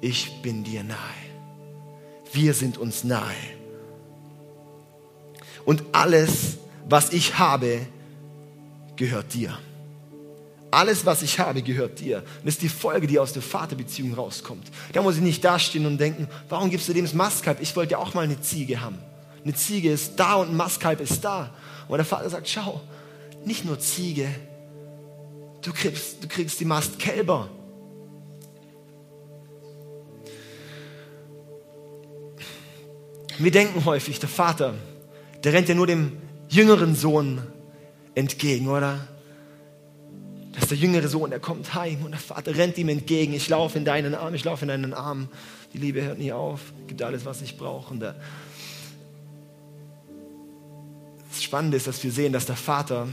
[0.00, 1.31] ich bin dir nahe.
[2.32, 3.34] Wir sind uns nahe.
[5.64, 7.86] Und alles, was ich habe,
[8.96, 9.56] gehört dir.
[10.70, 12.18] Alles, was ich habe, gehört dir.
[12.18, 14.70] Und das ist die Folge, die aus der Vaterbeziehung rauskommt.
[14.92, 17.60] Da muss ich nicht dastehen und denken, warum gibst du dem das Mastkalb?
[17.60, 18.98] Ich wollte ja auch mal eine Ziege haben.
[19.44, 21.54] Eine Ziege ist da und ein Mastkalb ist da.
[21.88, 22.80] Und der Vater sagt, schau,
[23.44, 24.28] nicht nur Ziege,
[25.60, 27.50] du kriegst, du kriegst die Mastkälber.
[33.42, 34.74] Wir denken häufig, der Vater,
[35.42, 36.12] der rennt ja nur dem
[36.48, 37.42] jüngeren Sohn
[38.14, 39.08] entgegen, oder?
[40.52, 43.32] Das ist der jüngere Sohn, der kommt heim und der Vater rennt ihm entgegen.
[43.32, 45.28] Ich laufe in deinen Arm, ich laufe in deinen Arm.
[45.72, 47.92] Die Liebe hört nie auf, gibt alles, was ich brauche.
[47.92, 48.14] Und der
[51.30, 53.08] das Spannende ist, dass wir sehen, dass der Vater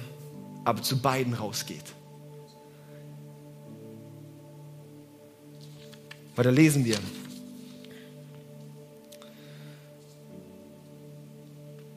[0.63, 1.85] aber zu beiden rausgeht.
[6.35, 6.99] Weil da lesen wir,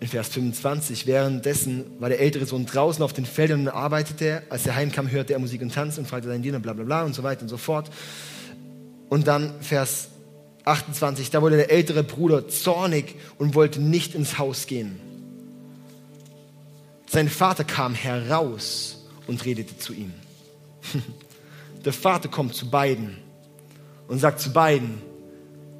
[0.03, 1.07] in Vers 25.
[1.07, 4.43] Währenddessen war der ältere Sohn draußen auf den Feldern und arbeitete.
[4.49, 7.05] Als er heimkam, hörte er Musik und Tanz und fragte seinen Diener, bla bla bla
[7.05, 7.89] und so weiter und so fort.
[9.09, 10.09] Und dann Vers
[10.65, 14.99] 28, da wurde der ältere Bruder zornig und wollte nicht ins Haus gehen.
[17.09, 20.13] Sein Vater kam heraus und redete zu ihm.
[21.85, 23.19] Der Vater kommt zu beiden
[24.09, 25.01] und sagt zu beiden,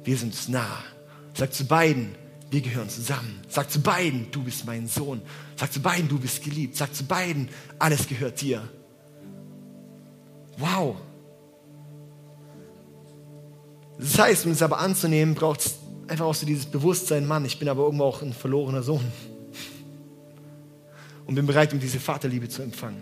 [0.05, 0.79] wir sind nah.
[1.33, 2.15] Sagt zu beiden,
[2.53, 3.41] wir gehören zusammen.
[3.49, 5.23] Sag zu beiden, du bist mein Sohn.
[5.55, 6.77] Sag zu beiden, du bist geliebt.
[6.77, 8.69] Sag zu beiden, alles gehört dir.
[10.57, 10.95] Wow.
[13.97, 17.57] Das heißt, um es aber anzunehmen, braucht es einfach auch so dieses Bewusstsein, Mann, ich
[17.57, 19.11] bin aber irgendwo auch ein verlorener Sohn.
[21.25, 23.01] Und bin bereit, um diese Vaterliebe zu empfangen.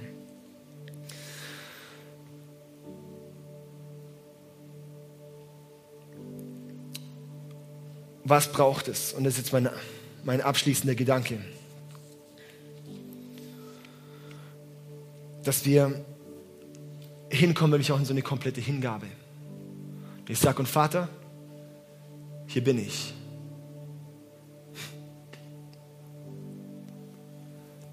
[8.32, 9.12] Was braucht es?
[9.12, 9.70] Und das ist jetzt mein,
[10.24, 11.38] mein abschließender Gedanke.
[15.44, 16.06] Dass wir
[17.30, 19.08] hinkommen, wirklich auch in so eine komplette Hingabe.
[20.30, 21.10] Ich sage, und Vater,
[22.48, 23.14] hier bin ich.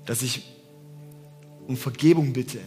[0.06, 0.44] Dass ich
[1.66, 2.60] um Vergebung bitte,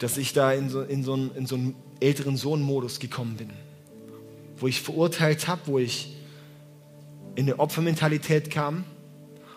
[0.00, 3.50] dass ich da in so, in so, in so einen älteren Sohn-Modus gekommen bin
[4.62, 6.14] wo ich verurteilt habe, wo ich
[7.34, 8.84] in eine Opfermentalität kam,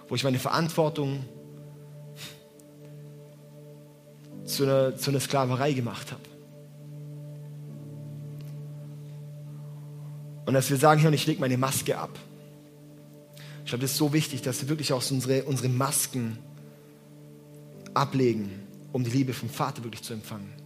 [0.10, 1.24] wo ich meine Verantwortung
[4.46, 6.24] zu einer, zu einer Sklaverei gemacht habe.
[10.48, 12.18] Und dass wir sagen, hier, und ich lege meine Maske ab.
[13.64, 16.40] Ich glaube, das ist so wichtig, dass wir wirklich auch unsere, unsere Masken
[17.94, 18.50] ablegen,
[18.92, 20.65] um die Liebe vom Vater wirklich zu empfangen.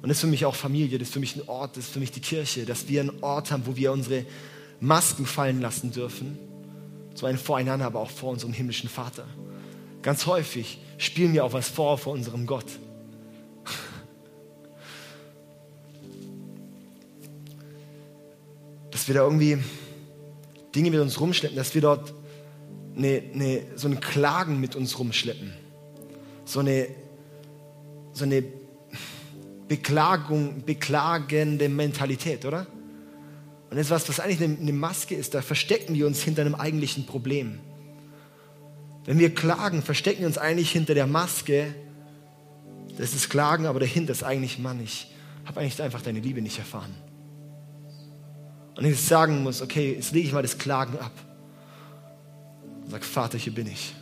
[0.00, 1.92] Und das ist für mich auch Familie, das ist für mich ein Ort, das ist
[1.92, 4.24] für mich die Kirche, dass wir einen Ort haben, wo wir unsere
[4.80, 6.38] Masken fallen lassen dürfen.
[7.14, 9.26] Zum einen voreinander, aber auch vor unserem himmlischen Vater.
[10.02, 12.66] Ganz häufig spielen wir auch was vor vor unserem Gott.
[18.92, 19.58] Dass wir da irgendwie
[20.74, 22.14] Dinge mit uns rumschleppen, dass wir dort
[22.96, 25.52] eine, eine, so ein Klagen mit uns rumschleppen.
[26.44, 26.86] So eine,
[28.12, 28.44] so eine
[29.68, 32.66] Beklagung, beklagende Mentalität, oder?
[33.70, 36.54] Und das ist was, was eigentlich eine, Maske ist, da verstecken wir uns hinter einem
[36.54, 37.60] eigentlichen Problem.
[39.04, 41.74] Wenn wir klagen, verstecken wir uns eigentlich hinter der Maske,
[42.96, 45.12] das ist Klagen, aber dahinter ist eigentlich, Mann, ich
[45.44, 46.94] habe eigentlich einfach deine Liebe nicht erfahren.
[48.76, 51.12] Und ich sagen muss, okay, jetzt lege ich mal das Klagen ab.
[52.84, 53.94] Und sag, Vater, hier bin ich.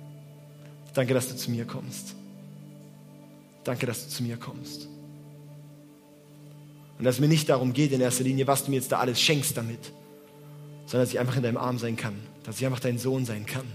[0.94, 2.14] Danke, dass du zu mir kommst.
[3.64, 4.88] Danke, dass du zu mir kommst.
[6.98, 8.98] Und dass es mir nicht darum geht in erster Linie, was du mir jetzt da
[8.98, 9.92] alles schenkst damit,
[10.86, 13.46] sondern dass ich einfach in deinem Arm sein kann, dass ich einfach dein Sohn sein
[13.46, 13.66] kann.